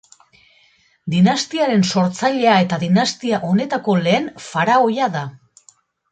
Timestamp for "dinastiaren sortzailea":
1.13-2.55